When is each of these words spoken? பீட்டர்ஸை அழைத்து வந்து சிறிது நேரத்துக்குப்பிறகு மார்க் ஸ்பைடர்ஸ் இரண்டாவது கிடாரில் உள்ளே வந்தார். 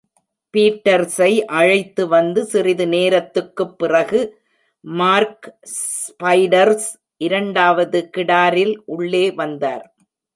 பீட்டர்ஸை 0.53 1.33
அழைத்து 1.57 2.03
வந்து 2.07 2.41
சிறிது 2.45 2.85
நேரத்துக்குப்பிறகு 2.85 4.21
மார்க் 4.83 5.49
ஸ்பைடர்ஸ் 5.75 6.89
இரண்டாவது 7.17 7.99
கிடாரில் 8.17 8.75
உள்ளே 8.95 9.25
வந்தார். 9.31 9.85